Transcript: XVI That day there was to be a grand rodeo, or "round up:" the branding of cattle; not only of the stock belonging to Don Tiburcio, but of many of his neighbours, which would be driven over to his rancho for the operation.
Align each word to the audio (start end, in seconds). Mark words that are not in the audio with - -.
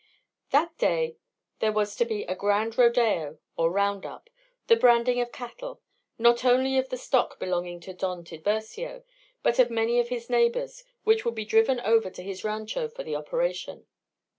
XVI 0.47 0.51
That 0.53 0.77
day 0.79 1.17
there 1.59 1.71
was 1.71 1.95
to 1.97 2.05
be 2.05 2.23
a 2.23 2.33
grand 2.33 2.75
rodeo, 2.75 3.37
or 3.55 3.69
"round 3.71 4.03
up:" 4.03 4.31
the 4.65 4.75
branding 4.75 5.21
of 5.21 5.31
cattle; 5.31 5.79
not 6.17 6.43
only 6.43 6.75
of 6.79 6.89
the 6.89 6.97
stock 6.97 7.39
belonging 7.39 7.79
to 7.81 7.93
Don 7.93 8.23
Tiburcio, 8.25 9.03
but 9.43 9.59
of 9.59 9.69
many 9.69 9.99
of 9.99 10.09
his 10.09 10.27
neighbours, 10.27 10.83
which 11.03 11.23
would 11.23 11.35
be 11.35 11.45
driven 11.45 11.79
over 11.81 12.09
to 12.09 12.23
his 12.23 12.43
rancho 12.43 12.87
for 12.87 13.03
the 13.03 13.15
operation. 13.15 13.85